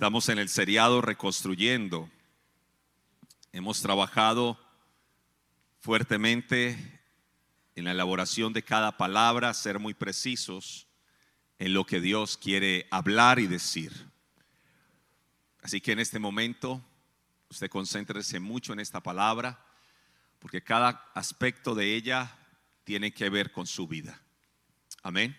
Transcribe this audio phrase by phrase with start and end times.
[0.00, 2.08] Estamos en el seriado Reconstruyendo.
[3.52, 4.58] Hemos trabajado
[5.80, 7.02] fuertemente
[7.74, 10.86] en la elaboración de cada palabra, ser muy precisos
[11.58, 13.92] en lo que Dios quiere hablar y decir.
[15.60, 16.82] Así que en este momento
[17.50, 19.62] usted concéntrese mucho en esta palabra,
[20.38, 22.38] porque cada aspecto de ella
[22.84, 24.18] tiene que ver con su vida.
[25.02, 25.36] Amén.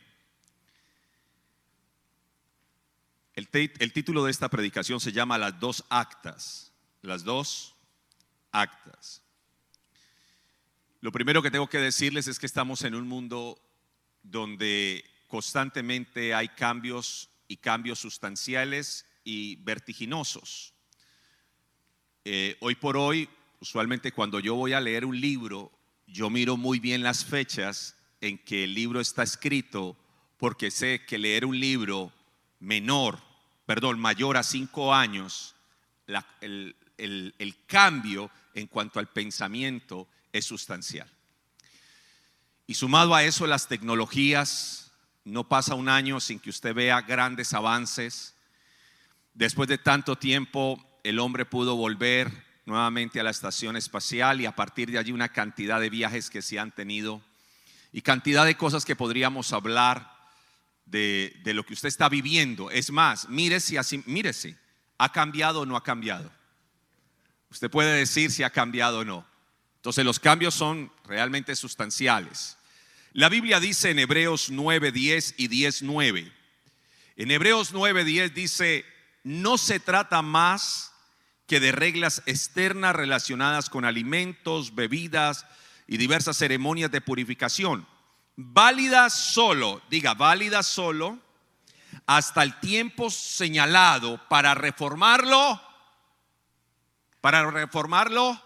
[3.54, 6.72] El, título de esta predicación se llama Las dos actas.
[7.02, 7.76] Las dos
[8.52, 9.24] actas.
[11.00, 13.60] Lo primero que tengo que decirles es que estamos en un mundo
[14.22, 20.74] donde constantemente hay cambios y cambios sustanciales y vertiginosos.
[22.24, 23.28] Eh, hoy por hoy,
[23.60, 25.72] usualmente cuando yo voy a leer un libro,
[26.06, 29.98] yo miro muy bien las fechas en que el libro está escrito,
[30.38, 32.14] porque sé que leer un libro
[32.60, 33.31] menor,
[33.72, 35.56] perdón, mayor a cinco años,
[36.42, 36.76] el,
[37.68, 41.10] cambio en cuanto al pensamiento es sustancial.
[42.68, 44.92] Y sumado a eso, las tecnologías,
[45.24, 48.36] no pasa un año sin que usted vea grandes avances.
[49.34, 52.30] Después de tanto tiempo, el hombre pudo volver
[52.66, 56.42] nuevamente a la estación espacial y a partir de allí una cantidad de viajes que
[56.42, 57.22] se han tenido
[57.94, 60.11] y cantidad de cosas que podríamos hablar
[60.92, 62.70] de, de lo que usted está viviendo.
[62.70, 64.04] Es más, mírese así,
[64.98, 66.32] ¿ha cambiado o no ha cambiado?
[67.50, 69.26] Usted puede decir si ha cambiado o no.
[69.78, 72.58] Entonces los cambios son realmente sustanciales.
[73.14, 76.32] La Biblia dice en Hebreos 9, 10 y 10, 9.
[77.18, 78.86] En Hebreos 9, 10 dice,
[79.24, 80.94] no se trata más
[81.48, 85.46] que de reglas externas relacionadas con alimentos, bebidas
[85.88, 87.86] y diversas ceremonias de purificación,
[88.36, 91.20] válidas solo, diga, válidas solo
[92.06, 95.62] hasta el tiempo señalado para reformarlo,
[97.22, 98.42] para reformarlo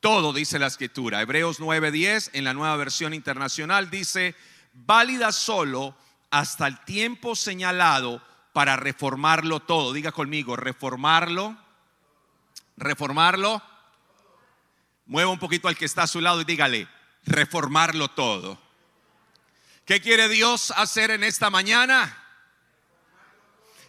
[0.00, 1.20] todo, dice la escritura.
[1.20, 4.34] Hebreos 9:10 en la nueva versión internacional dice,
[4.72, 5.96] válida solo
[6.30, 9.92] hasta el tiempo señalado para reformarlo todo.
[9.92, 11.56] Diga conmigo, reformarlo,
[12.76, 13.62] reformarlo.
[15.06, 16.86] Mueva un poquito al que está a su lado y dígale,
[17.24, 18.67] reformarlo todo.
[19.88, 22.14] ¿Qué quiere Dios hacer en esta mañana?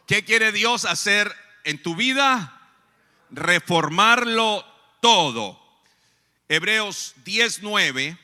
[0.08, 1.30] ¿Qué quiere Dios hacer
[1.66, 2.58] en tu vida?
[3.32, 4.66] Reformarlo
[5.02, 5.62] todo.
[6.48, 8.18] Hebreos 10:9,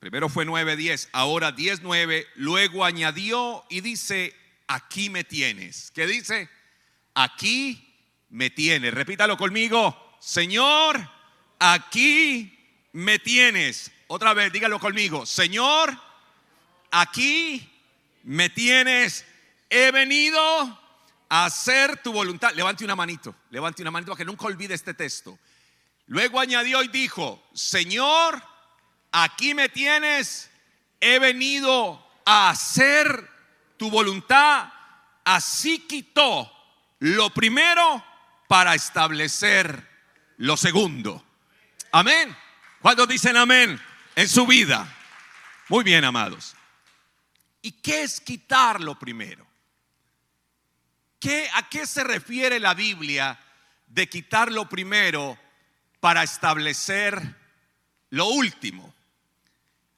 [0.00, 4.34] primero fue 9:10, ahora 10:9, luego añadió y dice,
[4.66, 5.92] aquí me tienes.
[5.94, 6.50] ¿Qué dice?
[7.14, 7.94] Aquí
[8.28, 8.92] me tienes.
[8.92, 11.08] Repítalo conmigo, Señor,
[11.60, 12.58] aquí
[12.90, 13.92] me tienes.
[14.08, 15.96] Otra vez, dígalo conmigo, Señor,
[16.94, 17.70] aquí
[18.22, 19.24] me tienes.
[19.68, 20.80] He venido
[21.28, 22.52] a hacer tu voluntad.
[22.54, 25.38] Levante una manito, levante una manito para que nunca olvide este texto.
[26.06, 28.42] Luego añadió y dijo, Señor,
[29.10, 30.50] aquí me tienes,
[31.00, 33.28] he venido a hacer
[33.76, 34.68] tu voluntad.
[35.24, 36.50] Así quitó
[37.00, 38.04] lo primero
[38.46, 39.88] para establecer
[40.36, 41.24] lo segundo.
[41.90, 42.36] Amén.
[42.80, 43.80] ¿Cuántos dicen amén
[44.14, 44.86] en su vida?
[45.68, 46.54] Muy bien, amados.
[47.64, 49.46] ¿Y qué es quitar lo primero?
[51.18, 53.40] ¿Qué, ¿A qué se refiere la Biblia
[53.86, 55.38] de quitar lo primero
[56.00, 57.36] para establecer
[58.10, 58.92] lo último.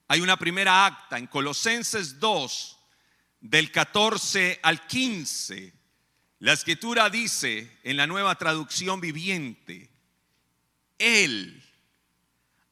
[0.09, 2.78] Hay una primera acta en Colosenses 2,
[3.41, 5.72] del 14 al 15.
[6.41, 9.91] La escritura dice en la nueva traducción viviente,
[10.98, 11.65] Él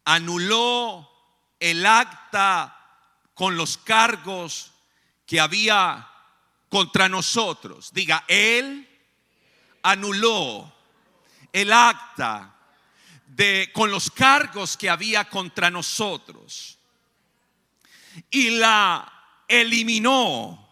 [0.05, 1.11] anuló
[1.59, 2.79] el acta
[3.33, 4.74] con los cargos
[5.35, 6.09] que había
[6.69, 7.91] contra nosotros.
[7.93, 8.89] Diga, Él
[9.83, 10.73] anuló
[11.53, 12.55] el acta
[13.27, 16.79] de, con los cargos que había contra nosotros
[18.31, 19.13] y la
[19.49, 20.69] eliminó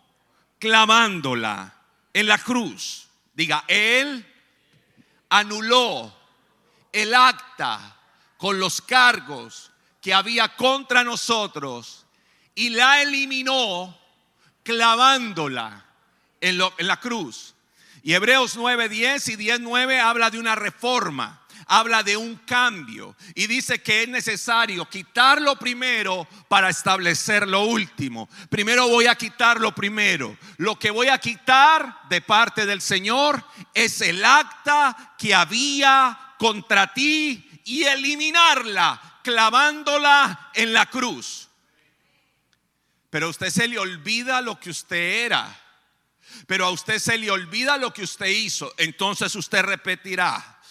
[0.60, 1.74] clamándola
[2.12, 3.08] en la cruz.
[3.34, 4.24] Diga, Él
[5.28, 6.16] anuló
[6.92, 7.96] el acta
[8.36, 12.06] con los cargos que había contra nosotros
[12.54, 14.00] y la eliminó
[14.62, 15.84] clavándola
[16.40, 17.54] en, en la cruz.
[18.02, 23.80] Y Hebreos 9:10 y 10:9 habla de una reforma habla de un cambio y dice
[23.80, 28.28] que es necesario quitarlo primero para establecer lo último.
[28.48, 30.36] Primero voy a quitar lo primero.
[30.58, 33.42] Lo que voy a quitar de parte del Señor
[33.74, 41.48] es el acta que había contra ti y eliminarla clavándola en la cruz.
[43.12, 45.58] Pero usted se le olvida lo que usted era.
[46.46, 50.62] pero a usted se le olvida lo que usted hizo, entonces usted repetirá,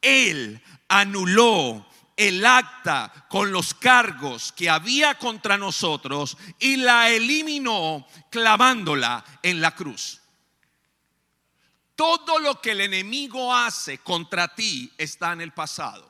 [0.00, 1.86] Él anuló
[2.16, 9.74] el acta con los cargos que había contra nosotros y la eliminó clavándola en la
[9.74, 10.22] cruz.
[11.94, 16.09] Todo lo que el enemigo hace contra ti está en el pasado.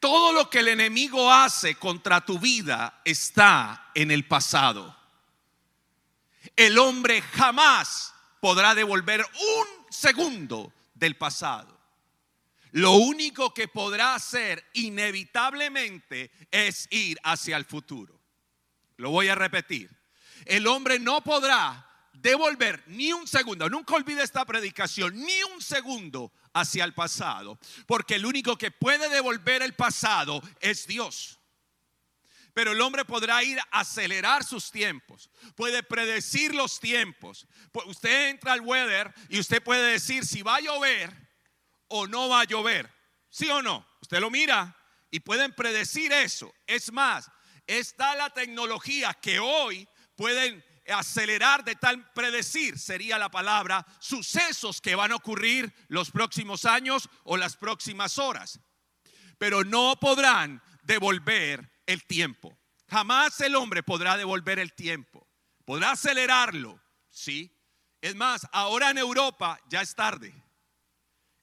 [0.00, 4.96] Todo lo que el enemigo hace contra tu vida está en el pasado.
[6.54, 11.76] El hombre jamás podrá devolver un segundo del pasado.
[12.72, 18.20] Lo único que podrá hacer inevitablemente es ir hacia el futuro.
[18.96, 19.90] Lo voy a repetir.
[20.44, 26.32] El hombre no podrá devolver ni un segundo, nunca olvide esta predicación, ni un segundo
[26.60, 31.38] hacia el pasado, porque el único que puede devolver el pasado es Dios.
[32.54, 37.46] Pero el hombre podrá ir a acelerar sus tiempos, puede predecir los tiempos.
[37.86, 41.14] Usted entra al weather y usted puede decir si va a llover
[41.88, 42.92] o no va a llover.
[43.30, 43.86] ¿Sí o no?
[44.00, 44.76] Usted lo mira
[45.10, 46.52] y pueden predecir eso.
[46.66, 47.30] Es más,
[47.66, 54.94] está la tecnología que hoy pueden acelerar de tal predecir, sería la palabra, sucesos que
[54.94, 58.60] van a ocurrir los próximos años o las próximas horas.
[59.38, 62.58] Pero no podrán devolver el tiempo.
[62.88, 65.28] Jamás el hombre podrá devolver el tiempo.
[65.64, 66.80] Podrá acelerarlo,
[67.10, 67.54] sí.
[68.00, 70.32] Es más, ahora en Europa ya es tarde.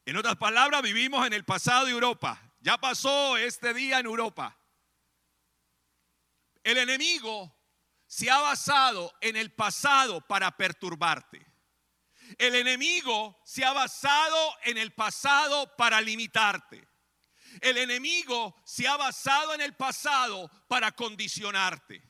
[0.04, 2.40] En otras palabras, vivimos en el pasado de Europa.
[2.60, 4.56] Ya pasó este día en Europa.
[6.64, 7.55] El enemigo
[8.16, 11.46] se ha basado en el pasado para perturbarte.
[12.38, 16.88] El enemigo se ha basado en el pasado para limitarte.
[17.60, 22.02] El enemigo se ha basado en el pasado para condicionarte.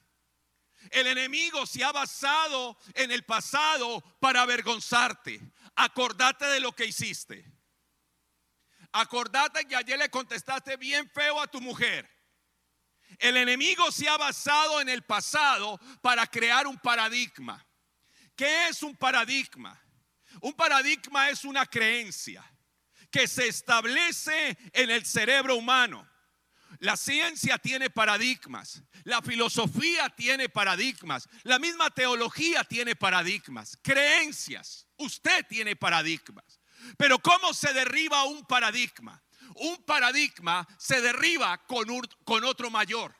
[0.92, 5.40] El enemigo se ha basado en el pasado para avergonzarte.
[5.74, 7.44] Acordate de lo que hiciste.
[8.92, 12.15] Acordate que ayer le contestaste bien feo a tu mujer.
[13.18, 17.64] El enemigo se ha basado en el pasado para crear un paradigma.
[18.34, 19.80] ¿Qué es un paradigma?
[20.40, 22.44] Un paradigma es una creencia
[23.10, 26.06] que se establece en el cerebro humano.
[26.80, 34.86] La ciencia tiene paradigmas, la filosofía tiene paradigmas, la misma teología tiene paradigmas, creencias.
[34.98, 36.60] Usted tiene paradigmas.
[36.98, 39.22] Pero ¿cómo se derriba un paradigma?
[39.58, 43.14] Un paradigma se derriba con, otro mayor.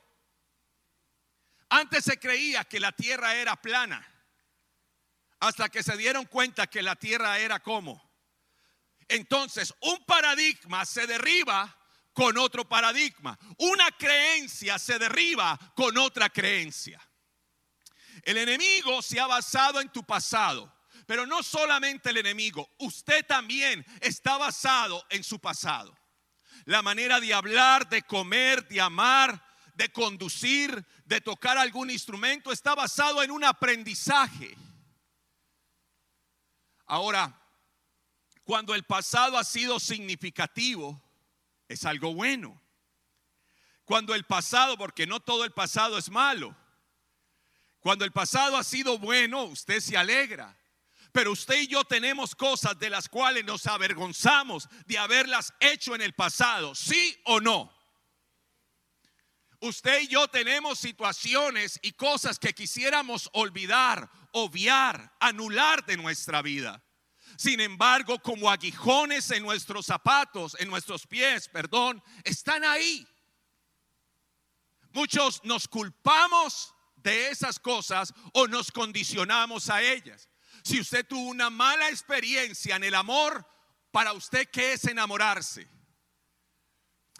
[1.69, 4.05] Antes se creía que la tierra era plana,
[5.39, 8.01] hasta que se dieron cuenta que la tierra era como.
[9.07, 11.75] Entonces, un paradigma se derriba
[12.13, 13.37] con otro paradigma.
[13.57, 17.01] Una creencia se derriba con otra creencia.
[18.23, 20.77] El enemigo se ha basado en tu pasado.
[21.07, 25.96] Pero no solamente el enemigo, usted también está basado en su pasado.
[26.67, 29.41] La manera de hablar, de comer, de amar,
[29.75, 34.53] de conducir, de tocar algún instrumento está basado en un aprendizaje.
[36.85, 37.41] Ahora,
[38.43, 41.01] cuando el pasado ha sido significativo,
[41.69, 42.61] es algo bueno.
[43.85, 46.53] Cuando el pasado, porque no todo el pasado es malo,
[47.79, 50.53] cuando el pasado ha sido bueno, usted se alegra.
[51.17, 56.03] Pero usted y yo tenemos cosas de las cuales nos avergonzamos de haberlas hecho en
[56.03, 57.73] el pasado, ¿sí o no?
[59.59, 66.83] Usted y yo tenemos situaciones y cosas que quisiéramos olvidar, obviar, anular de nuestra vida.
[67.35, 73.07] Sin embargo, como aguijones en nuestros zapatos, en nuestros pies, perdón, están ahí.
[74.91, 80.29] Muchos nos culpamos de esas cosas o nos condicionamos a ellas.
[80.67, 83.49] Si usted tuvo una mala experiencia en el amor,
[83.89, 85.65] para usted, ¿qué es enamorarse?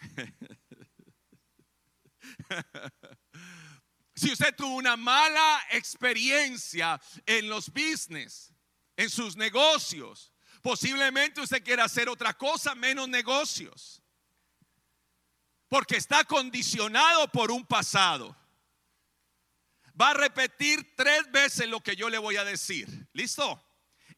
[4.16, 8.54] si usted tuvo una mala experiencia en los business,
[8.98, 14.04] en sus negocios, posiblemente usted quiera hacer otra cosa menos negocios.
[15.70, 18.36] Porque está condicionado por un pasado
[20.00, 23.08] va a repetir tres veces lo que yo le voy a decir.
[23.14, 23.64] ¿Listo?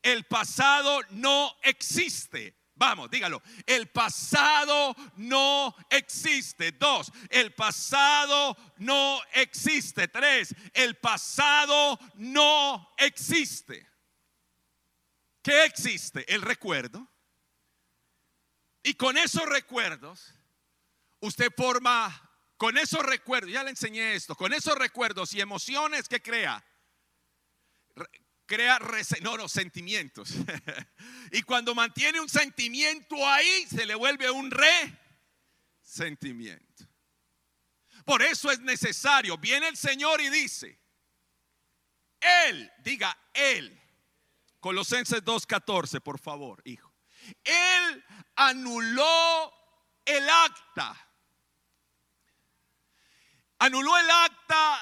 [0.02, 2.58] El pasado no existe.
[2.76, 3.42] Vamos, dígalo.
[3.66, 6.72] El pasado no existe.
[6.72, 10.08] Dos, el pasado no existe.
[10.08, 13.86] Tres, el pasado no existe.
[15.42, 16.34] ¿Qué existe?
[16.34, 17.06] El recuerdo.
[18.82, 20.34] Y con esos recuerdos,
[21.20, 22.29] usted forma
[22.60, 26.62] con esos recuerdos, ya le enseñé esto, con esos recuerdos y emociones que crea,
[28.46, 28.78] crea
[29.22, 30.32] no, no, sentimientos.
[31.32, 34.52] y cuando mantiene un sentimiento ahí, se le vuelve un
[35.82, 36.84] resentimiento.
[38.04, 40.78] Por eso es necesario, viene el Señor y dice,
[42.20, 43.82] Él, diga Él,
[44.60, 46.94] Colosenses 2.14, por favor, hijo.
[47.42, 48.04] Él
[48.36, 49.54] anuló
[50.04, 51.09] el acta.
[53.60, 54.80] Anuló el acta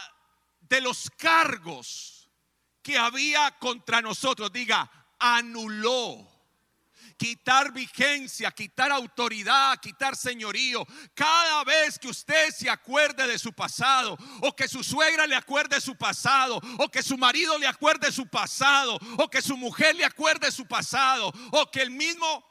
[0.62, 2.30] de los cargos
[2.82, 4.52] que había contra nosotros.
[4.52, 6.38] Diga, anuló
[7.18, 10.86] quitar vigencia, quitar autoridad, quitar señorío.
[11.14, 15.82] Cada vez que usted se acuerde de su pasado, o que su suegra le acuerde
[15.82, 20.06] su pasado, o que su marido le acuerde su pasado, o que su mujer le
[20.06, 22.46] acuerde su pasado, o que el mismo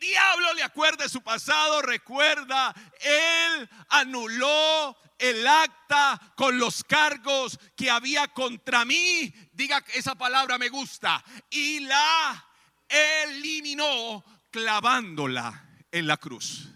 [0.00, 8.28] diablo le acuerde su pasado, recuerda, él anuló el acta con los cargos que había
[8.28, 9.32] contra mí.
[9.52, 11.22] Diga esa palabra me gusta.
[11.50, 12.46] Y la
[12.88, 16.68] eliminó clavándola en la cruz.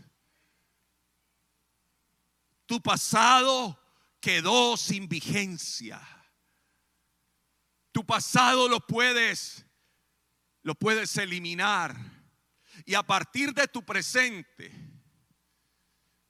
[2.66, 3.78] Tu pasado
[4.20, 6.00] quedó sin vigencia.
[7.92, 9.66] Tu pasado lo puedes
[10.62, 11.96] lo puedes eliminar
[12.84, 14.91] y a partir de tu presente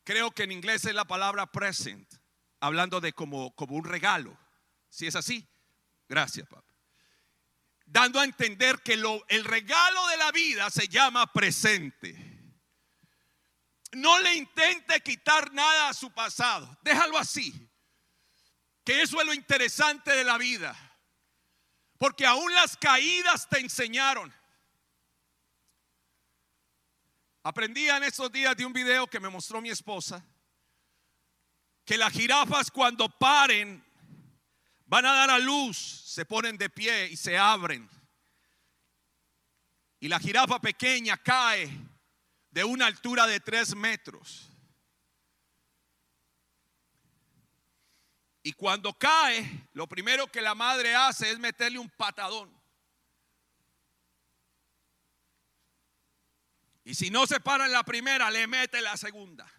[0.04, 2.08] creo que en inglés es la palabra present,
[2.60, 4.38] hablando de como como un regalo.
[4.88, 5.48] Si es así,
[6.08, 6.72] gracias, papá
[7.92, 12.16] dando a entender que lo, el regalo de la vida se llama presente.
[13.92, 17.68] No le intente quitar nada a su pasado, déjalo así.
[18.82, 20.74] Que eso es lo interesante de la vida.
[21.98, 24.34] Porque aún las caídas te enseñaron.
[27.42, 30.24] Aprendí en estos días de un video que me mostró mi esposa
[31.84, 33.84] que las jirafas cuando paren
[34.86, 37.88] van a dar a luz, se ponen de pie y se abren.
[39.98, 41.70] Y la jirafa pequeña cae
[42.50, 44.48] de una altura de tres metros.
[48.42, 52.61] Y cuando cae, lo primero que la madre hace es meterle un patadón.
[56.84, 59.50] Y si no se para en la primera, le mete la segunda.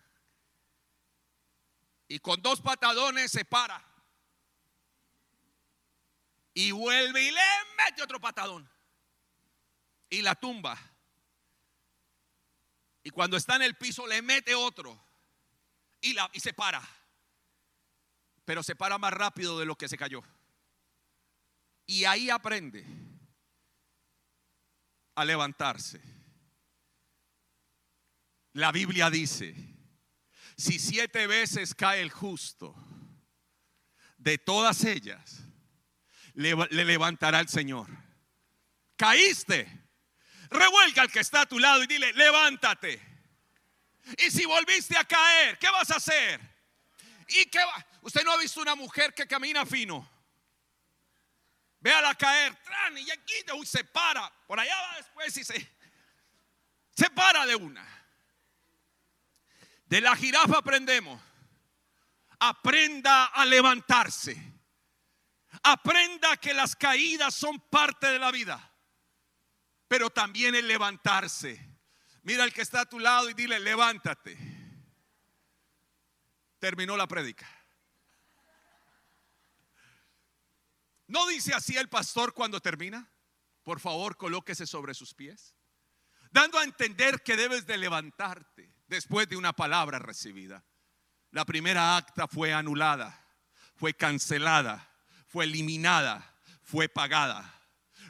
[2.08, 3.84] Y con dos patadones se para
[6.53, 7.42] y vuelve y le
[7.77, 8.70] mete otro patadón
[10.10, 10.77] y la tumba.
[13.03, 15.01] Y cuando está en el piso le mete otro
[16.01, 16.82] y, la, y se para.
[18.46, 20.22] Pero se para más rápido de lo que se cayó.
[21.86, 22.86] Y ahí aprende
[25.15, 26.01] a levantarse.
[28.53, 29.55] La Biblia dice,
[30.55, 32.75] si siete veces cae el justo,
[34.17, 35.43] de todas ellas,
[36.33, 37.88] le, levantará el Señor.
[38.95, 39.81] Caíste.
[40.50, 43.01] Revuelca al que está a tu lado y dile, levántate.
[44.17, 46.39] Y si volviste a caer, ¿qué vas a hacer?
[47.27, 47.86] ¿Y qué va?
[48.01, 50.07] Usted no ha visto una mujer que camina fino.
[51.79, 53.33] Véala caer, tran, y aquí
[53.65, 54.31] se para.
[54.45, 55.75] Por allá va después y se,
[56.95, 58.02] se para de una.
[59.94, 61.22] De la jirafa aprendemos.
[62.40, 64.36] Aprenda a levantarse.
[65.62, 68.74] Aprenda que las caídas son parte de la vida,
[69.88, 71.64] pero también el levantarse.
[72.24, 74.36] Mira al que está a tu lado y dile, levántate.
[76.58, 77.48] Terminó la prédica.
[81.06, 83.12] ¿No dice así el pastor cuando termina?
[83.62, 85.56] Por favor, colóquese sobre sus pies.
[86.32, 90.63] Dando a entender que debes de levantarte después de una palabra recibida.
[91.32, 93.25] La primera acta fue anulada,
[93.75, 94.90] fue cancelada
[95.34, 97.60] fue eliminada, fue pagada.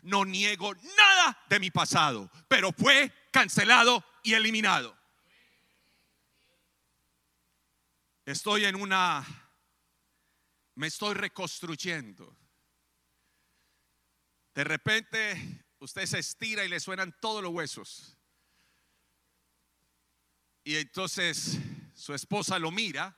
[0.01, 4.93] No niego nada de mi pasado, pero fue cancelado y eliminado.
[8.25, 9.25] Estoy en una,
[10.75, 12.37] me estoy reconstruyendo.
[14.53, 18.17] De repente usted se estira y le suenan todos los huesos.
[20.63, 21.57] Y entonces
[21.93, 23.17] su esposa lo mira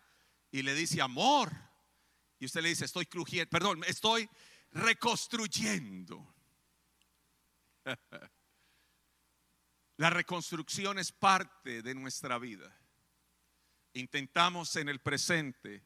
[0.52, 1.52] y le dice, amor,
[2.40, 4.30] y usted le dice, estoy crujiendo, perdón, estoy
[4.72, 6.34] reconstruyendo.
[9.98, 12.78] La reconstrucción es parte de nuestra vida.
[13.94, 15.82] Intentamos en el presente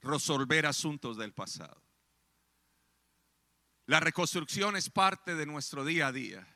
[0.00, 1.80] resolver asuntos del pasado.
[3.86, 6.46] La reconstrucción es parte de nuestro día a día.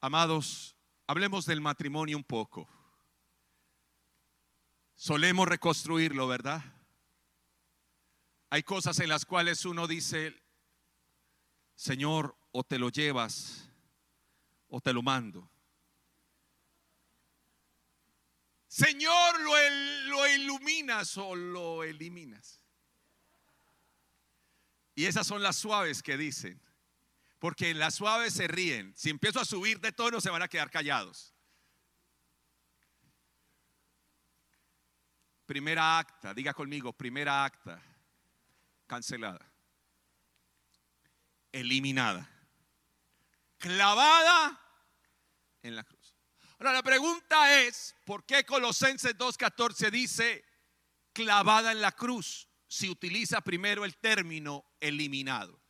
[0.00, 0.73] Amados,
[1.06, 2.68] hablemos del matrimonio un poco.
[4.94, 6.62] Solemos reconstruirlo, ¿verdad?
[8.50, 10.40] Hay cosas en las cuales uno dice,
[11.74, 13.68] Señor, o te lo llevas
[14.68, 15.50] o te lo mando.
[18.68, 19.52] Señor, lo,
[20.10, 22.60] lo iluminas o lo eliminas.
[24.94, 26.60] Y esas son las suaves que dicen.
[27.44, 28.94] Porque las suaves se ríen.
[28.96, 31.34] Si empiezo a subir de tono, se van a quedar callados.
[35.44, 37.82] Primera acta, diga conmigo, primera acta,
[38.86, 39.46] cancelada,
[41.52, 42.26] eliminada,
[43.58, 44.58] clavada
[45.62, 46.16] en la cruz.
[46.58, 50.46] Ahora la pregunta es, ¿por qué Colosenses 2.14 dice
[51.12, 55.63] clavada en la cruz si utiliza primero el término eliminado?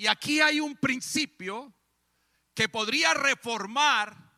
[0.00, 1.74] Y aquí hay un principio
[2.54, 4.32] que podría reformar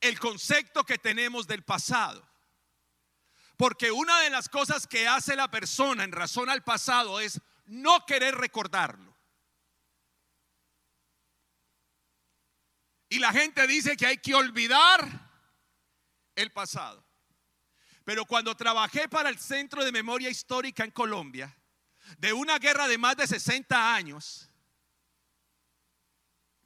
[0.00, 2.24] el concepto que tenemos del pasado.
[3.56, 8.06] Porque una de las cosas que hace la persona en razón al pasado es no
[8.06, 9.18] querer recordarlo.
[13.08, 15.32] Y la gente dice que hay que olvidar
[16.36, 17.04] el pasado.
[18.04, 21.60] Pero cuando trabajé para el Centro de Memoria Histórica en Colombia,
[22.18, 24.47] de una guerra de más de 60 años,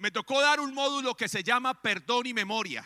[0.03, 2.85] me tocó dar un módulo que se llama Perdón y Memoria.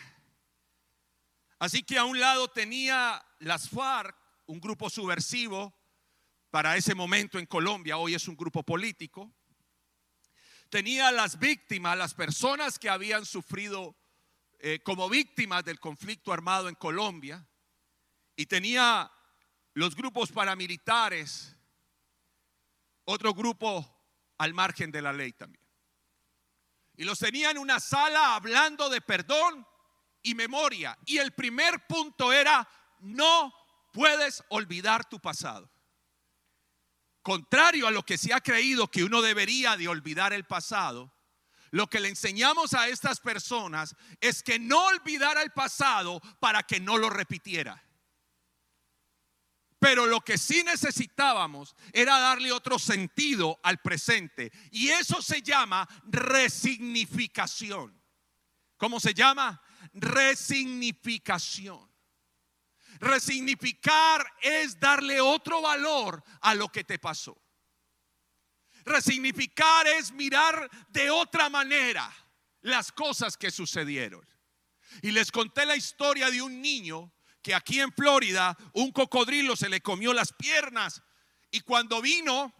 [1.57, 5.75] Así que a un lado tenía las FARC, un grupo subversivo
[6.51, 9.33] para ese momento en Colombia, hoy es un grupo político.
[10.69, 13.95] Tenía las víctimas, las personas que habían sufrido
[14.59, 17.43] eh, como víctimas del conflicto armado en Colombia.
[18.35, 19.11] Y tenía
[19.73, 21.57] los grupos paramilitares,
[23.05, 24.05] otro grupo
[24.37, 25.66] al margen de la ley también.
[26.97, 29.65] Y los tenía en una sala hablando de perdón
[30.23, 30.97] y memoria.
[31.05, 32.67] Y el primer punto era,
[32.99, 33.53] no
[33.93, 35.71] puedes olvidar tu pasado.
[37.21, 41.13] Contrario a lo que se ha creído que uno debería de olvidar el pasado,
[41.71, 46.79] lo que le enseñamos a estas personas es que no olvidara el pasado para que
[46.79, 47.83] no lo repitiera.
[49.87, 54.51] Pero lo que sí necesitábamos era darle otro sentido al presente.
[54.69, 57.97] Y eso se llama resignificación.
[58.75, 59.61] ¿Cómo se llama?
[59.93, 61.89] resignificación.
[62.99, 67.41] Resignificar es darle otro valor a lo que te pasó.
[68.83, 72.13] Resignificar es mirar de otra manera
[72.59, 74.27] las cosas que sucedieron.
[75.01, 77.13] Y les conté la historia de un niño
[77.47, 81.01] que aquí en Florida un cocodrilo se le comió las piernas
[81.49, 82.53] y cuando vino,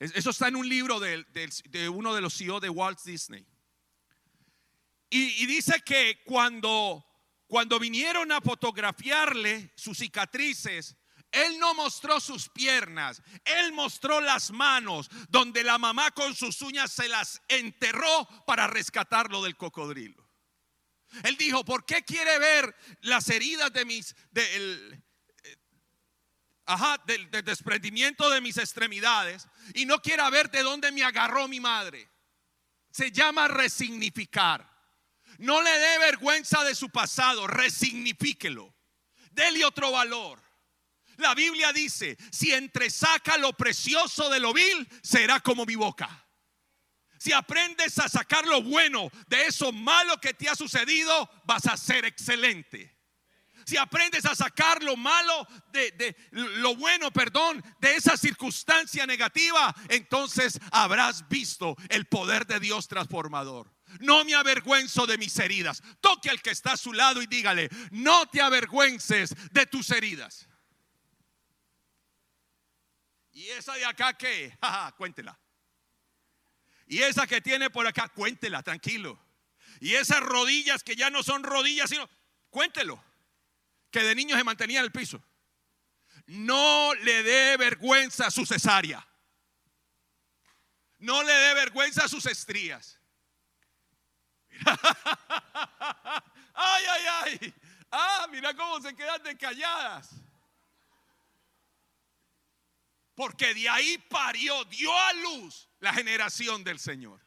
[0.00, 1.24] eso está en un libro de,
[1.88, 3.46] uno de los CEO de Walt Disney.
[5.08, 7.06] Y, dice que cuando,
[7.46, 10.96] cuando vinieron a fotografiarle sus cicatrices,
[11.30, 16.90] él no mostró sus piernas, él mostró las manos donde la mamá con sus uñas
[16.90, 20.23] se las enterró para rescatarlo del cocodrilo.
[21.22, 25.02] Él dijo, ¿por qué quiere ver las heridas de mis, del,
[27.06, 32.08] del desprendimiento de mis extremidades y no quiere ver de dónde me agarró mi madre?
[32.90, 34.72] Se llama resignificar.
[35.38, 38.74] No le dé vergüenza de su pasado, resignifíquelo.
[39.30, 40.40] Dele otro valor.
[41.16, 46.23] La Biblia dice, si entresaca lo precioso de lo vil, será como mi boca.
[47.24, 51.74] Si aprendes a sacar lo bueno de eso malo que te ha sucedido, vas a
[51.78, 52.94] ser excelente.
[53.64, 59.74] Si aprendes a sacar lo malo de, de, lo bueno, perdón, de esa circunstancia negativa,
[59.88, 63.74] entonces habrás visto el poder de Dios transformador.
[64.00, 65.82] No me avergüenzo de mis heridas.
[66.02, 70.46] Toque al que está a su lado y dígale, no te avergüences de tus heridas.
[73.32, 74.54] Y esa de acá que,
[74.98, 75.40] cuéntela.
[76.86, 79.18] Y esa que tiene por acá, cuéntela, tranquilo.
[79.80, 82.08] Y esas rodillas que ya no son rodillas, sino,
[82.50, 83.02] cuéntelo,
[83.90, 85.22] que de niño se mantenía en el piso.
[86.26, 89.06] No le dé vergüenza a su cesárea.
[90.98, 92.98] No le dé vergüenza a sus estrías.
[96.54, 97.54] ay, ay, ay.
[97.90, 100.10] Ah, mira cómo se quedan de calladas.
[103.14, 107.20] Porque de ahí parió, dio a luz la generación del Señor.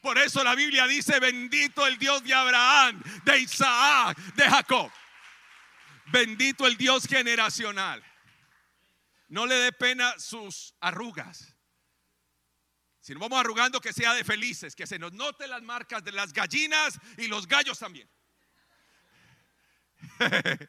[0.00, 4.92] Por eso la Biblia dice, bendito el Dios de Abraham, de Isaac, de Jacob.
[6.12, 8.04] Bendito el Dios generacional.
[9.28, 11.56] No le dé pena sus arrugas.
[13.00, 16.12] Si nos vamos arrugando, que sea de felices, que se nos note las marcas de
[16.12, 18.08] las gallinas y los gallos también.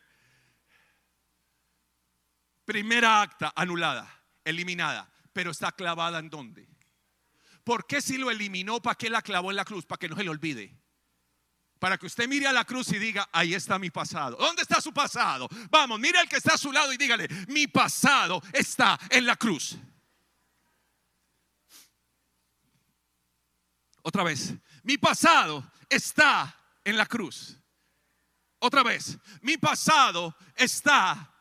[2.66, 6.77] Primera acta anulada, eliminada, pero está clavada en dónde?
[7.68, 9.86] ¿Por qué si lo eliminó, para qué la clavó en la cruz?
[9.86, 10.74] Para que no se le olvide.
[11.80, 14.38] Para que usted mire a la cruz y diga, ahí está mi pasado.
[14.38, 15.50] ¿Dónde está su pasado?
[15.70, 19.36] Vamos, mire al que está a su lado y dígale, mi pasado está en la
[19.36, 19.76] cruz.
[24.02, 24.54] Otra vez,
[24.84, 27.58] mi pasado está en la cruz.
[28.60, 31.36] Otra vez, mi pasado está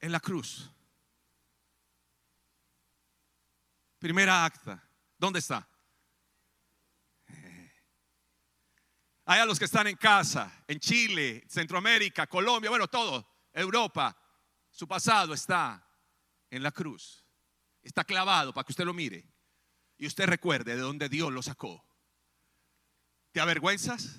[0.00, 0.68] en la cruz.
[4.00, 4.89] Primera acta,
[5.20, 5.68] ¿dónde está?
[9.26, 14.16] Hay a los que están en casa, en Chile, Centroamérica, Colombia, bueno, todo, Europa.
[14.70, 15.86] Su pasado está
[16.50, 17.24] en la cruz.
[17.82, 19.24] Está clavado para que usted lo mire.
[19.98, 21.84] Y usted recuerde de dónde Dios lo sacó.
[23.30, 24.16] ¿Te avergüenzas?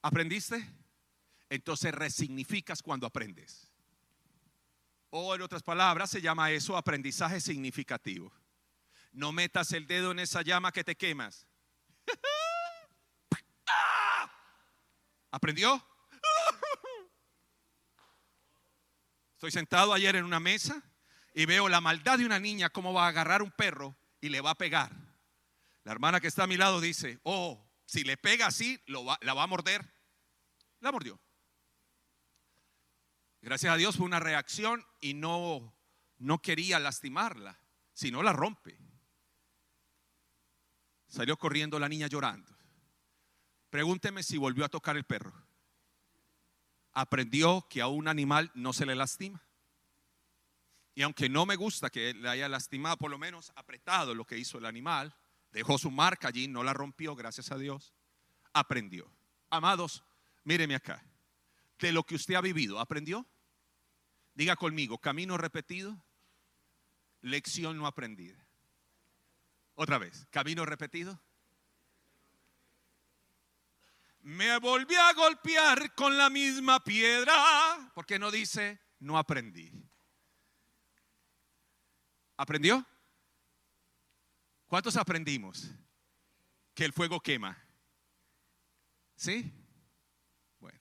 [0.00, 0.64] ¿Aprendiste?
[1.50, 3.70] Entonces resignificas cuando aprendes.
[5.10, 8.32] O en otras palabras, se llama eso aprendizaje significativo.
[9.12, 11.46] No metas el dedo en esa llama que te quemas.
[15.30, 15.84] ¿Aprendió?
[19.32, 20.82] Estoy sentado ayer en una mesa
[21.34, 24.40] y veo la maldad de una niña cómo va a agarrar un perro y le
[24.40, 24.90] va a pegar.
[25.84, 29.34] La hermana que está a mi lado dice, oh, si le pega así, lo la
[29.34, 29.94] va a morder.
[30.80, 31.20] La mordió.
[33.40, 35.74] Gracias a Dios fue una reacción y no,
[36.16, 37.60] no quería lastimarla,
[37.92, 38.78] sino la rompe.
[41.08, 42.50] Salió corriendo la niña llorando.
[43.70, 45.32] Pregúnteme si volvió a tocar el perro.
[46.92, 49.42] Aprendió que a un animal no se le lastima.
[50.94, 54.38] Y aunque no me gusta que le haya lastimado, por lo menos apretado lo que
[54.38, 55.14] hizo el animal,
[55.52, 57.94] dejó su marca allí, no la rompió, gracias a Dios,
[58.52, 59.08] aprendió.
[59.50, 60.02] Amados,
[60.44, 61.04] míreme acá.
[61.78, 63.26] De lo que usted ha vivido, ¿aprendió?
[64.34, 65.96] Diga conmigo, camino repetido,
[67.20, 68.47] lección no aprendida.
[69.80, 71.22] Otra vez, camino repetido,
[74.22, 77.92] me volví a golpear con la misma piedra.
[77.94, 79.70] Porque no dice, no aprendí.
[82.36, 82.84] ¿Aprendió?
[84.66, 85.70] ¿Cuántos aprendimos?
[86.74, 87.56] Que el fuego quema.
[89.14, 89.48] ¿Sí?
[90.58, 90.80] Bueno.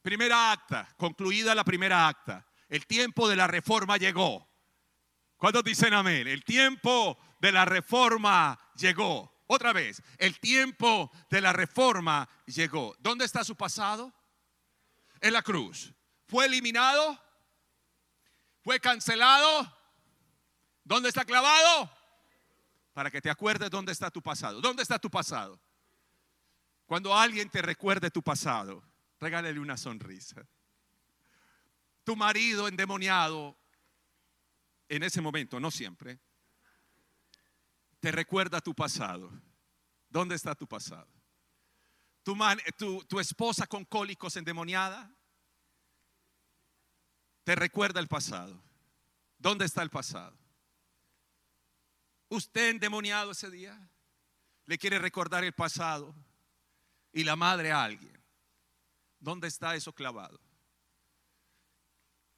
[0.00, 2.46] Primera acta, concluida la primera acta.
[2.68, 4.49] El tiempo de la reforma llegó.
[5.40, 6.28] ¿Cuántos dicen amén?
[6.28, 9.42] El tiempo de la reforma llegó.
[9.46, 12.94] Otra vez, el tiempo de la reforma llegó.
[12.98, 14.12] ¿Dónde está su pasado?
[15.18, 15.94] En la cruz.
[16.28, 17.18] ¿Fue eliminado?
[18.62, 19.74] ¿Fue cancelado?
[20.84, 21.90] ¿Dónde está clavado?
[22.92, 24.60] Para que te acuerdes dónde está tu pasado.
[24.60, 25.58] ¿Dónde está tu pasado?
[26.84, 28.84] Cuando alguien te recuerde tu pasado,
[29.18, 30.46] regálele una sonrisa.
[32.04, 33.56] Tu marido endemoniado,
[34.90, 36.18] en ese momento, no siempre,
[38.00, 39.30] te recuerda tu pasado.
[40.08, 41.08] ¿Dónde está tu pasado?
[42.24, 45.10] Tu, esposa con cólicos endemoniada
[47.44, 48.60] te recuerda el pasado.
[49.38, 50.36] ¿Dónde está el pasado?
[52.28, 53.88] Usted endemoniado ese día
[54.66, 56.14] le quiere recordar el pasado
[57.12, 58.20] y la madre a alguien.
[59.20, 60.40] ¿Dónde está eso clavado?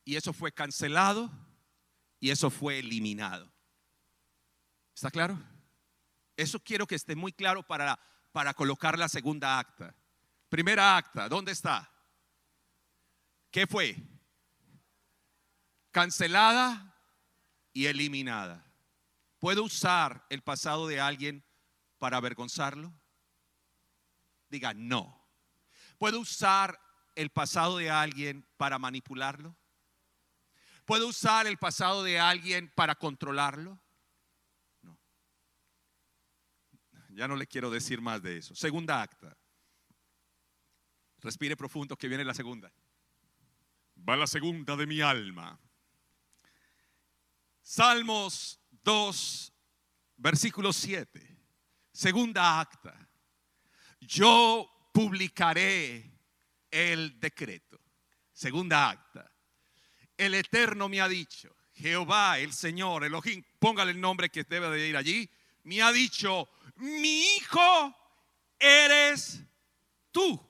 [0.04, 1.30] Y eso fue cancelado
[2.22, 3.52] y eso fue eliminado.
[4.94, 5.36] ¿Está claro?
[6.36, 7.98] Eso quiero que esté muy claro para,
[8.30, 9.92] para colocar la segunda acta.
[10.48, 11.90] Primera acta, ¿dónde está?
[13.50, 13.96] ¿Qué fue?
[15.90, 16.96] Cancelada
[17.72, 18.72] y eliminada.
[19.40, 21.44] ¿Puedo usar el pasado de alguien
[21.98, 22.94] para avergonzarlo?
[24.48, 25.26] Diga, no.
[25.98, 26.80] ¿Puedo usar
[27.16, 29.56] el pasado de alguien para manipularlo?
[30.84, 33.80] ¿Puedo usar el pasado de alguien para controlarlo?
[37.10, 38.54] Ya no le quiero decir más de eso.
[38.54, 39.36] Segunda acta.
[41.18, 42.72] Respire profundo que viene la segunda.
[44.08, 45.58] Va la segunda de mi alma.
[47.60, 49.52] Salmos 2,
[50.16, 51.38] versículo 7.
[51.92, 53.08] Segunda acta.
[54.00, 56.18] Yo publicaré
[56.70, 57.80] el decreto.
[58.32, 59.31] Segunda acta.
[60.22, 64.86] El Eterno me ha dicho, Jehová, el Señor, Elohim, póngale el nombre que debe de
[64.86, 65.28] ir allí,
[65.64, 67.92] me ha dicho, mi hijo
[68.56, 69.40] eres
[70.12, 70.40] tú.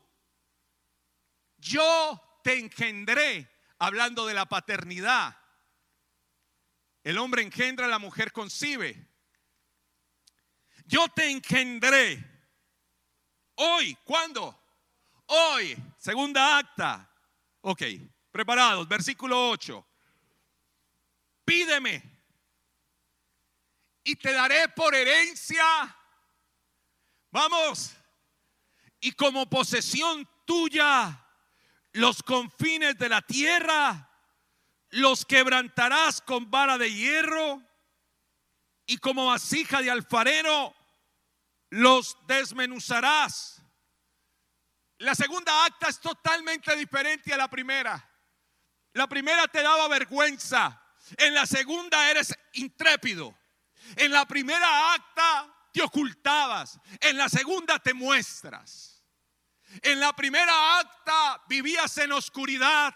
[1.57, 5.39] Yo te engendré, hablando de la paternidad.
[7.03, 9.09] El hombre engendra, la mujer concibe.
[10.85, 12.23] Yo te engendré.
[13.55, 14.55] Hoy, ¿cuándo?
[15.25, 17.11] Hoy, segunda acta.
[17.63, 17.83] Ok,
[18.33, 19.87] preparados, versículo 8.
[21.45, 22.03] Pídeme
[24.05, 25.65] y te daré por herencia.
[27.31, 27.95] Vamos.
[29.01, 31.27] Y como posesión tuya
[31.93, 34.11] los confines de la tierra,
[34.91, 37.63] los quebrantarás con vara de hierro
[38.87, 40.75] y como vasija de alfarero
[41.71, 43.63] los desmenuzarás.
[44.99, 48.12] La segunda acta es totalmente diferente a la primera.
[48.95, 50.79] La primera te daba vergüenza.
[51.17, 53.37] En la segunda eres intrépido.
[53.97, 56.79] En la primera acta te ocultabas.
[57.01, 59.03] En la segunda te muestras.
[59.83, 62.95] En la primera acta vivías en oscuridad.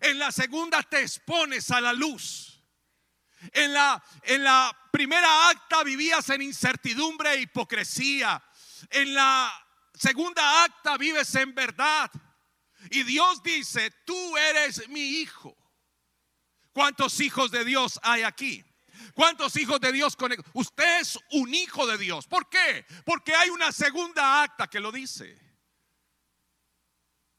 [0.00, 2.62] En la segunda te expones a la luz.
[3.52, 8.42] En la, en la primera acta vivías en incertidumbre e hipocresía.
[8.90, 12.10] En la segunda acta vives en verdad.
[12.90, 15.56] Y Dios dice, tú eres mi hijo.
[16.72, 18.64] ¿Cuántos hijos de Dios hay aquí?
[19.14, 22.26] ¿Cuántos hijos de Dios con Usted es un hijo de Dios.
[22.26, 22.86] ¿Por qué?
[23.04, 25.36] Porque hay una segunda acta que lo dice.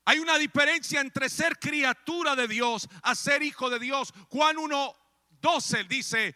[0.05, 4.13] Hay una diferencia entre ser criatura de Dios a ser hijo de Dios.
[4.29, 4.95] Juan 1,
[5.41, 6.35] 12 dice,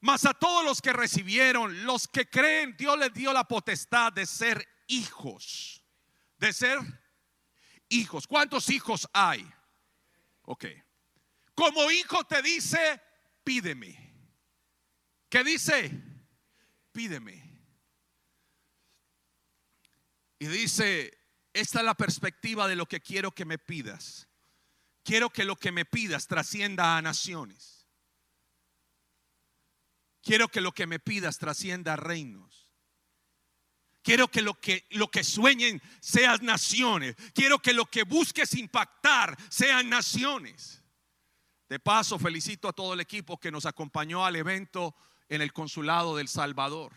[0.00, 4.26] mas a todos los que recibieron, los que creen, Dios les dio la potestad de
[4.26, 5.82] ser hijos.
[6.36, 6.78] De ser
[7.88, 8.26] hijos.
[8.26, 9.48] ¿Cuántos hijos hay?
[10.42, 10.66] Ok.
[11.54, 13.00] Como hijo te dice,
[13.44, 14.08] pídeme.
[15.28, 16.02] ¿Qué dice?
[16.92, 17.48] Pídeme.
[20.38, 21.18] Y dice,
[21.52, 24.28] esta es la perspectiva de lo que quiero que me pidas.
[25.02, 27.86] Quiero que lo que me pidas trascienda a naciones.
[30.22, 32.57] Quiero que lo que me pidas trascienda a reinos.
[34.08, 37.14] Quiero que lo que lo que sueñen sean naciones.
[37.34, 40.82] Quiero que lo que busques impactar sean naciones.
[41.68, 44.94] De paso, felicito a todo el equipo que nos acompañó al evento
[45.28, 46.94] en el consulado del Salvador.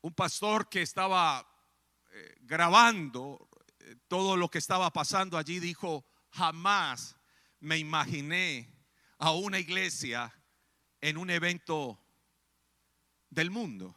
[0.00, 1.44] Un pastor que estaba
[2.12, 3.48] eh, grabando
[3.80, 7.16] eh, todo lo que estaba pasando allí dijo, jamás
[7.58, 8.72] me imaginé
[9.18, 10.32] a una iglesia
[11.00, 11.98] en un evento
[13.28, 13.96] del mundo.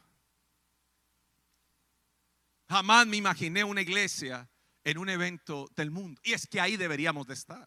[2.68, 4.48] Jamás me imaginé una iglesia
[4.84, 6.20] en un evento del mundo.
[6.24, 7.66] Y es que ahí deberíamos de estar.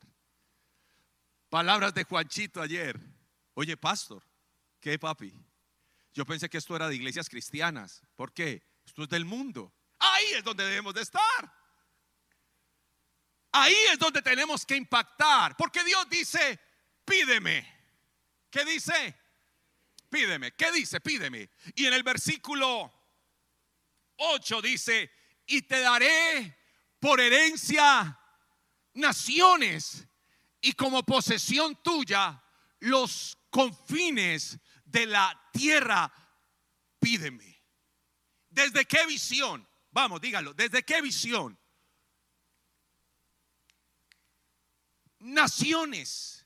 [1.50, 3.00] Palabras de Juanchito ayer.
[3.54, 4.24] Oye, pastor,
[4.80, 5.34] ¿qué papi?
[6.14, 8.02] Yo pensé que esto era de iglesias cristianas.
[8.16, 8.64] ¿Por qué?
[8.86, 9.74] Esto es del mundo.
[10.00, 11.54] Ahí es donde debemos de estar.
[13.52, 15.56] Ahí es donde tenemos que impactar.
[15.56, 16.60] Porque Dios dice,
[17.06, 17.66] pídeme.
[18.50, 19.16] ¿Qué dice?
[20.10, 20.54] Pídeme.
[20.54, 21.00] ¿Qué dice?
[21.02, 21.50] Pídeme.
[21.76, 22.94] Y en el versículo
[24.18, 25.12] 8 dice,
[25.46, 26.58] y te daré
[27.00, 28.20] por herencia
[28.94, 30.08] naciones
[30.62, 32.44] y como posesión tuya
[32.80, 36.12] los confines de la tierra,
[37.00, 37.64] pídeme.
[38.50, 39.68] ¿Desde qué visión?
[39.92, 41.58] Vamos, dígalo, ¿desde qué visión?
[45.20, 46.46] Naciones,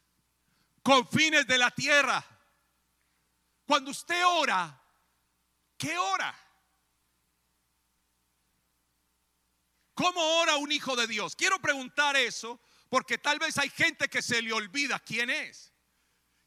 [0.83, 2.25] confines de la tierra.
[3.65, 4.81] Cuando usted ora,
[5.77, 6.37] ¿qué ora?
[9.93, 11.35] ¿Cómo ora un hijo de Dios?
[11.35, 15.73] Quiero preguntar eso porque tal vez hay gente que se le olvida quién es.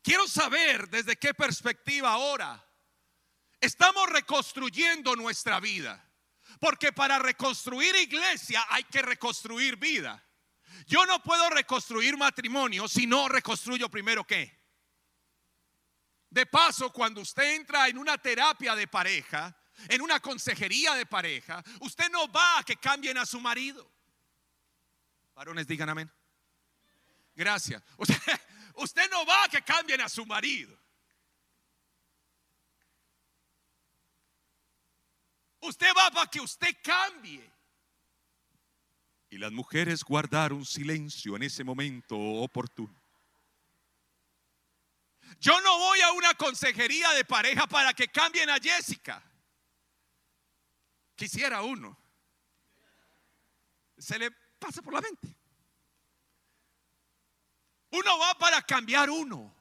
[0.02, 2.62] Quiero saber desde qué perspectiva ahora
[3.60, 6.00] estamos reconstruyendo nuestra vida.
[6.60, 10.22] Porque para reconstruir iglesia hay que reconstruir vida.
[10.86, 14.62] Yo no puedo reconstruir matrimonio si no reconstruyo primero qué.
[16.30, 19.56] De paso, cuando usted entra en una terapia de pareja,
[19.88, 23.90] en una consejería de pareja, usted no va a que cambien a su marido.
[25.34, 26.10] Varones, digan amén.
[27.34, 27.82] Gracias.
[28.76, 30.76] Usted, no va a que cambien a su marido.
[35.60, 37.50] Usted va para que usted cambie.
[39.30, 42.94] Y las mujeres guardaron silencio en ese momento oportuno.
[45.40, 49.22] Yo no voy a una consejería de pareja para que cambien a Jessica.
[51.14, 51.96] Quisiera uno.
[53.96, 55.34] Se le pasa por la mente.
[57.90, 59.54] Uno va para cambiar uno.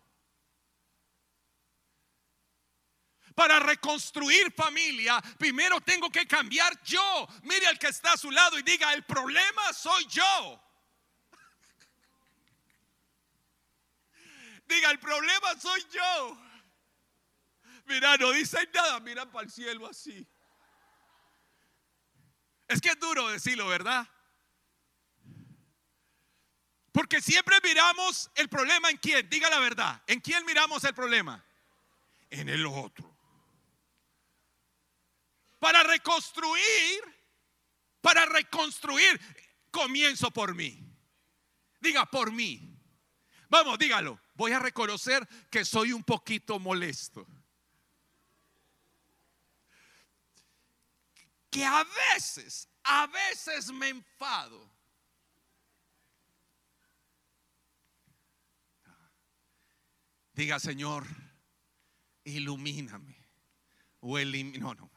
[3.36, 7.28] Para reconstruir familia, primero tengo que cambiar yo.
[7.44, 10.62] Mire al que está a su lado y diga, el problema soy yo.
[14.66, 16.38] Diga, el problema soy yo.
[17.86, 20.28] Mira, no dicen nada, miran para el cielo así.
[22.68, 24.08] Es que es duro decirlo, ¿verdad?
[26.92, 31.44] Porque siempre miramos el problema en quién, diga la verdad, ¿en quién miramos el problema?
[32.34, 33.16] en el otro.
[35.60, 37.02] Para reconstruir,
[38.02, 39.20] para reconstruir,
[39.72, 40.80] comienzo por mí.
[41.80, 42.78] Diga, por mí.
[43.50, 44.20] Vamos, dígalo.
[44.34, 47.26] Voy a reconocer que soy un poquito molesto.
[51.54, 54.74] Que a veces, a veces me enfado.
[60.34, 61.06] Diga, Señor,
[62.24, 63.16] ilumíname.
[64.00, 64.18] O.
[64.18, 64.92] No, no.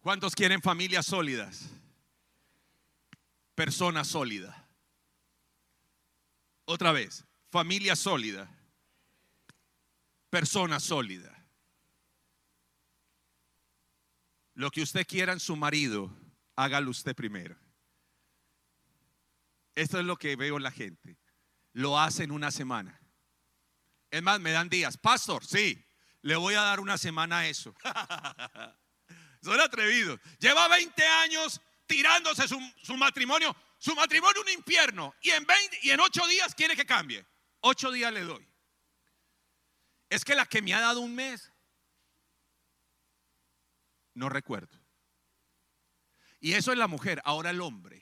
[0.00, 1.68] ¿Cuántos quieren familias sólidas?
[3.54, 4.68] Persona sólida.
[6.64, 8.55] Otra vez, familia sólida.
[10.36, 11.34] Persona sólida.
[14.52, 16.14] Lo que usted quiera en su marido,
[16.56, 17.56] hágalo usted primero.
[19.74, 21.16] Esto es lo que veo en la gente.
[21.72, 23.00] Lo hacen una semana.
[24.10, 24.98] Es más, me dan días.
[24.98, 25.82] Pastor, sí,
[26.20, 27.74] le voy a dar una semana a eso.
[29.42, 30.20] Son atrevidos.
[30.38, 32.60] Lleva 20 años tirándose su,
[32.98, 33.56] matrimonio.
[33.78, 35.14] Su matrimonio un infierno.
[35.22, 37.24] Y en, 20, y en 8 días quiere que cambie.
[37.60, 38.46] 8 días le doy.
[40.08, 41.52] Es que la que me ha dado un mes,
[44.14, 44.78] no recuerdo.
[46.40, 47.20] Y eso es la mujer.
[47.24, 48.00] Ahora el hombre.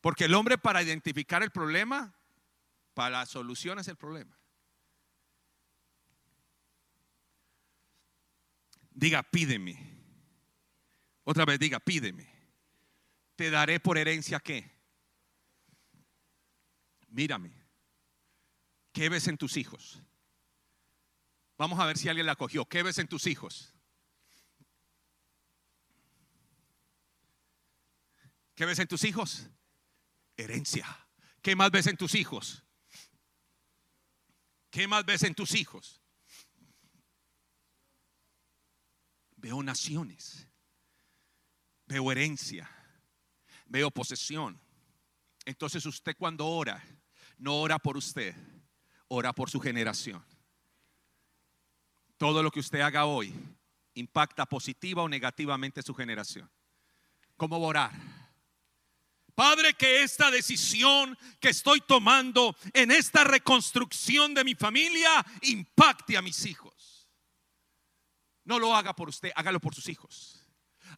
[0.00, 2.14] Porque el hombre para identificar el problema,
[2.94, 4.38] para la solución es el problema.
[8.90, 9.76] Diga, pídeme.
[11.24, 12.32] Otra vez diga, pídeme.
[13.34, 14.70] Te daré por herencia qué.
[17.08, 17.52] Mírame.
[18.92, 20.00] ¿Qué ves en tus hijos?
[21.58, 22.66] Vamos a ver si alguien la cogió.
[22.66, 23.72] ¿Qué ves en tus hijos?
[28.54, 29.50] ¿Qué ves en tus hijos?
[30.36, 30.86] herencia.
[31.42, 32.64] ¿Qué más ves en tus hijos?
[34.70, 36.02] ¿Qué más ves en tus hijos?
[39.36, 40.48] Veo naciones,
[41.86, 42.68] veo herencia,
[43.66, 44.60] veo posesión.
[45.44, 46.82] Entonces usted cuando ora,
[47.38, 48.34] no ora por usted,
[49.08, 50.24] ora por su generación.
[52.16, 53.32] Todo lo que usted haga hoy
[53.94, 56.50] impacta positiva o negativamente su generación.
[57.36, 57.92] ¿Cómo orar?
[59.34, 66.22] Padre, que esta decisión que estoy tomando en esta reconstrucción de mi familia impacte a
[66.22, 67.10] mis hijos.
[68.44, 70.42] No lo haga por usted, hágalo por sus hijos.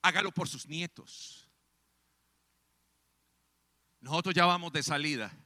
[0.02, 1.50] Hágalo por sus nietos.
[4.00, 5.36] Nosotros ya vamos de salida,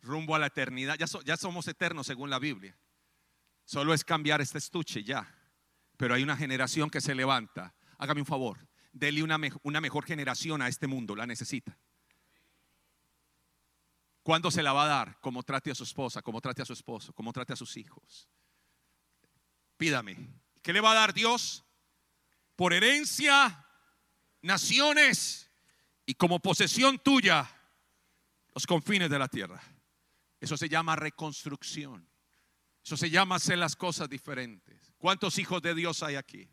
[0.00, 0.96] rumbo a la eternidad.
[0.98, 2.76] Ya, ya somos eternos según la Biblia.
[3.66, 5.28] Solo es cambiar este estuche ya.
[5.98, 7.74] Pero hay una generación que se levanta.
[7.98, 11.76] Hágame un favor, dele una, una mejor generación a este mundo, la necesita.
[14.22, 15.20] ¿Cuándo se la va a dar?
[15.20, 18.28] Como trate a su esposa, como trate a su esposo, como trate a sus hijos.
[19.76, 20.16] Pídame.
[20.62, 21.64] ¿Qué le va a dar Dios?
[22.54, 23.66] Por herencia,
[24.42, 25.50] naciones
[26.04, 27.48] y como posesión tuya,
[28.54, 29.62] los confines de la tierra.
[30.40, 32.08] Eso se llama reconstrucción.
[32.86, 34.92] Eso se llama hacer las cosas diferentes.
[34.96, 36.48] ¿Cuántos hijos de Dios hay aquí?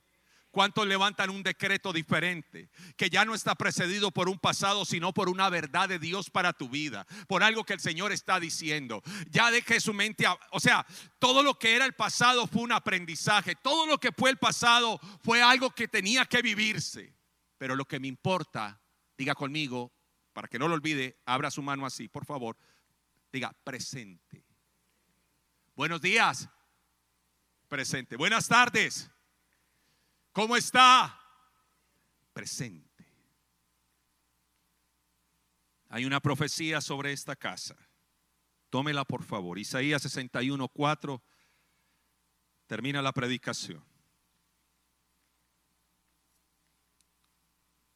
[0.50, 5.30] ¿Cuántos levantan un decreto diferente que ya no está precedido por un pasado, sino por
[5.30, 7.06] una verdad de Dios para tu vida?
[7.28, 9.04] Por algo que el Señor está diciendo.
[9.30, 10.88] Ya deje su mente, o sea,
[11.20, 13.54] todo lo que era el pasado fue un aprendizaje.
[13.54, 17.16] Todo lo que fue el pasado fue algo que tenía que vivirse.
[17.60, 18.82] Pero lo que me importa,
[19.16, 19.94] diga conmigo,
[20.34, 22.58] para que no lo olvide, abra su mano así, por favor.
[23.32, 24.53] Diga, presente.
[25.76, 26.48] Buenos días.
[27.68, 28.16] Presente.
[28.16, 29.10] Buenas tardes.
[30.32, 31.20] ¿Cómo está?
[32.32, 33.06] Presente.
[35.90, 37.76] Hay una profecía sobre esta casa.
[38.70, 39.58] Tómela por favor.
[39.58, 41.24] Isaías 61, 4.
[42.68, 43.84] Termina la predicación.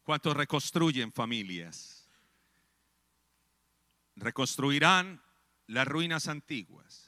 [0.02, 2.08] ¿Cuántos reconstruyen familias?
[4.16, 5.22] Reconstruirán
[5.66, 7.07] las ruinas antiguas.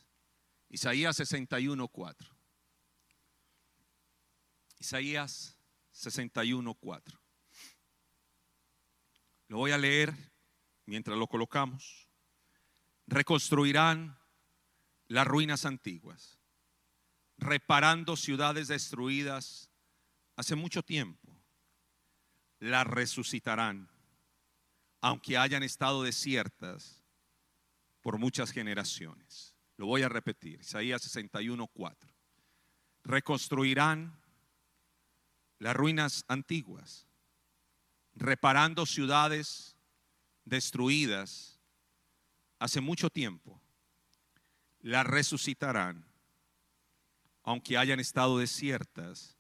[0.71, 2.37] Isaías 61, 4.
[4.79, 5.57] Isaías
[5.91, 7.21] 61, 4.
[9.49, 10.15] Lo voy a leer
[10.87, 12.09] mientras lo colocamos.
[13.09, 14.17] Reconstruirán
[15.09, 16.39] las ruinas antiguas,
[17.37, 19.69] reparando ciudades destruidas
[20.37, 21.37] hace mucho tiempo.
[22.61, 23.91] Las resucitarán,
[25.01, 27.03] aunque hayan estado desiertas
[28.03, 29.50] por muchas generaciones.
[29.81, 32.11] Lo voy a repetir, Isaías 61, 4.
[33.03, 34.15] Reconstruirán
[35.59, 37.07] las ruinas antiguas,
[38.13, 39.79] reparando ciudades
[40.45, 41.59] destruidas
[42.59, 43.59] hace mucho tiempo,
[44.81, 46.05] las resucitarán,
[47.43, 49.39] aunque hayan estado desiertas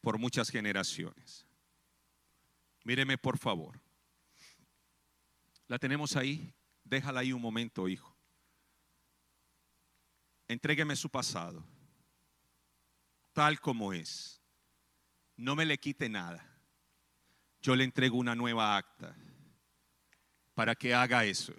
[0.00, 1.46] por muchas generaciones.
[2.82, 3.80] Míreme por favor.
[5.68, 6.52] La tenemos ahí.
[6.82, 8.15] Déjala ahí un momento, hijo.
[10.48, 11.64] Entrégueme su pasado,
[13.32, 14.40] tal como es.
[15.36, 16.44] No me le quite nada.
[17.60, 19.14] Yo le entrego una nueva acta
[20.54, 21.52] para que haga eso.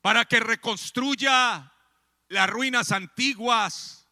[0.00, 1.72] Para que reconstruya
[2.28, 4.08] las ruinas antiguas,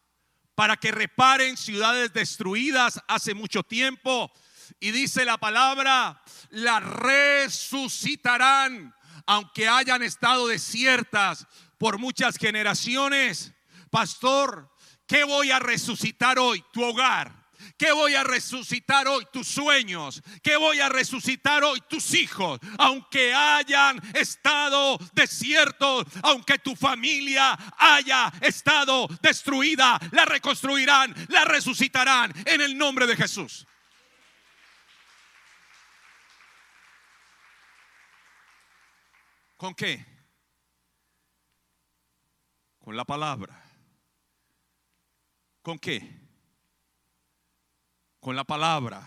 [0.55, 4.31] para que reparen ciudades destruidas hace mucho tiempo.
[4.81, 8.95] Y dice la palabra, la resucitarán,
[9.27, 11.47] aunque hayan estado desiertas
[11.85, 13.53] por muchas generaciones.
[13.91, 14.75] Pastor,
[15.07, 16.65] ¿qué voy a resucitar hoy?
[16.73, 17.31] Tu hogar.
[17.77, 19.27] ¿Qué voy a resucitar hoy?
[19.31, 20.23] Tus sueños.
[20.43, 21.83] ¿Qué voy a resucitar hoy?
[21.87, 22.59] Tus hijos.
[22.79, 32.63] Aunque hayan estado desiertos, aunque tu familia haya estado destruida, la reconstruirán, la resucitarán en
[32.63, 33.67] el nombre de Jesús.
[39.59, 40.14] ¿Con qué?
[42.85, 43.65] Con la palabra.
[45.63, 46.21] ¿Con qué?
[48.21, 49.03] Con la palabra.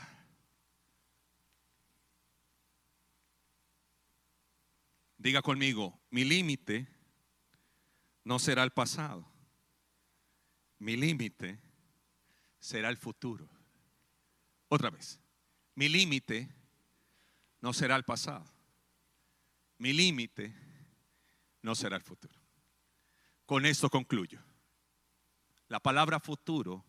[5.19, 6.87] Diga conmigo, mi límite
[8.23, 9.31] no será el pasado.
[10.79, 11.59] Mi límite
[12.59, 13.47] será el futuro.
[14.69, 15.19] Otra vez,
[15.75, 16.49] mi límite
[17.61, 18.51] no será el pasado.
[19.77, 20.51] Mi límite
[21.61, 22.36] no será el futuro.
[23.47, 24.43] Con esto concluyo.
[25.69, 26.85] La palabra futuro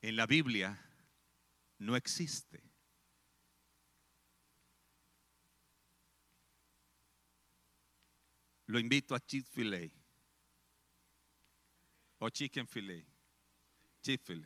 [0.00, 0.76] en la Biblia
[1.78, 2.64] no existe.
[8.64, 9.92] Lo invito a chick fil
[12.18, 13.06] o chicken filet.
[14.02, 14.44] chick fil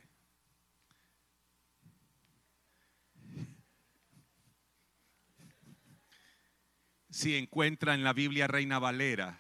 [7.09, 9.40] Si encuentra en la Biblia Reina Valera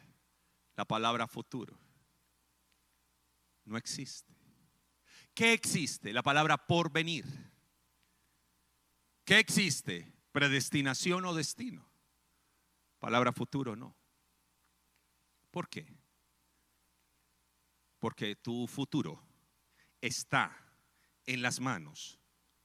[0.81, 1.79] la palabra futuro,
[3.67, 4.35] no existe.
[5.35, 6.11] ¿Qué existe?
[6.11, 7.27] La palabra porvenir.
[9.23, 10.11] ¿Qué existe?
[10.33, 11.87] Predestinación o destino.
[12.99, 13.95] Palabra futuro no.
[15.51, 15.87] ¿Por qué?
[17.99, 19.23] Porque tu futuro
[20.01, 20.57] está
[21.27, 22.19] en las manos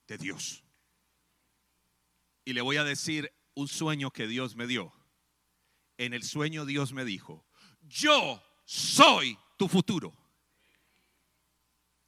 [0.07, 0.63] de Dios.
[2.45, 4.93] Y le voy a decir un sueño que Dios me dio.
[5.97, 7.45] En el sueño Dios me dijo,
[7.87, 10.13] yo soy tu futuro.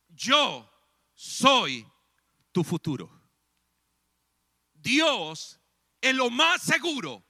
[0.09, 0.69] Yo
[1.13, 1.85] soy
[2.51, 3.09] tu futuro.
[4.73, 5.59] Dios
[6.01, 7.23] es lo más seguro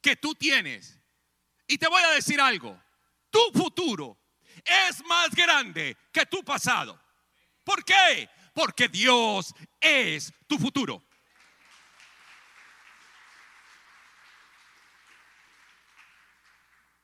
[0.00, 1.00] que tú tienes.
[1.66, 2.80] Y te voy a decir algo,
[3.30, 4.18] tu futuro
[4.64, 7.00] es más grande que tu pasado.
[7.64, 8.28] ¿Por qué?
[8.54, 11.07] Porque Dios es tu futuro.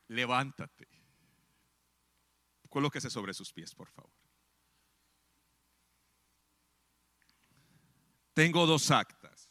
[0.09, 0.89] Levántate.
[2.69, 4.13] Colóquese sobre sus pies, por favor.
[8.33, 9.49] Tengo dos actas.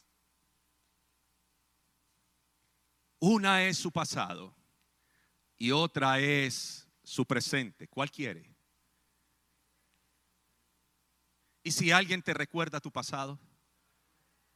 [3.20, 4.54] Una es su pasado
[5.58, 7.88] y otra es su presente.
[7.88, 8.54] ¿Cuál quiere?
[11.64, 13.40] ¿Y si alguien te recuerda tu pasado?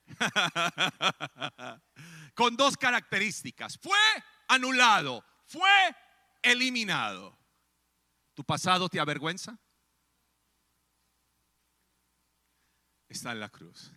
[2.35, 3.77] Con dos características.
[3.77, 3.97] Fue
[4.49, 5.95] anulado, fue
[6.41, 7.37] eliminado.
[8.33, 9.57] ¿Tu pasado te avergüenza?
[13.09, 13.91] Está en la cruz.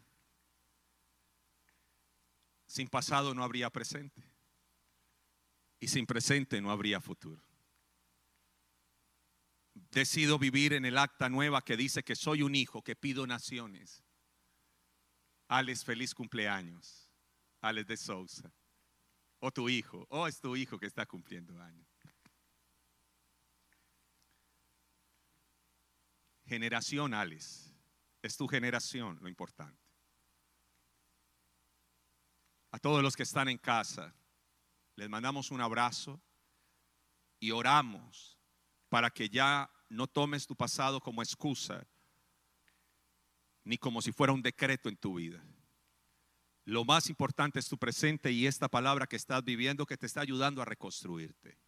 [2.67, 4.23] Sin pasado no habría presente.
[5.81, 7.43] Y sin presente no habría futuro.
[9.75, 14.05] Decido vivir en el acta nueva que dice que soy un hijo que pido naciones.
[15.49, 17.11] Alex, feliz cumpleaños.
[17.61, 18.53] Alex de Sousa.
[19.41, 20.07] O tu hijo.
[20.11, 21.87] O es tu hijo que está cumpliendo años.
[26.45, 27.75] Generación, Alex.
[28.23, 29.91] Es tu generación lo importante
[32.73, 34.15] a todos los que están en casa,
[34.97, 36.21] les mandamos un abrazo
[37.39, 38.39] y oramos
[38.89, 41.87] para que ya no tomes tu pasado como excusa,
[43.65, 45.45] ni como si fuera un decreto en tu vida.
[46.65, 50.21] Lo más importante es tu presente y esta palabra que estás viviendo que te está
[50.21, 51.59] ayudando a reconstruirte.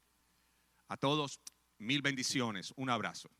[0.88, 1.40] A todos,
[1.78, 3.30] mil bendiciones, un abrazo.